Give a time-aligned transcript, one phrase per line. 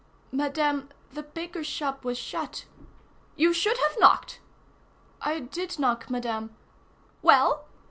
[0.31, 2.65] "Madame, the baker's shop was shut."
[3.35, 4.39] "You should have knocked."
[5.21, 6.55] "I did knock, Madame."
[7.21, 7.67] "Well?"